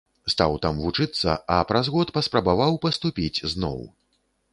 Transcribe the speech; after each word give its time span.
Стаў 0.33 0.53
там 0.63 0.77
вучыцца, 0.85 1.35
а 1.55 1.57
праз 1.71 1.91
год 1.95 2.13
паспрабаваў 2.15 2.79
паступіць 2.87 3.43
зноў. 3.53 3.79